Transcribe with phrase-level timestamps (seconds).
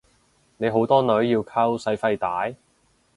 [0.57, 2.55] 你好多女要溝使費大？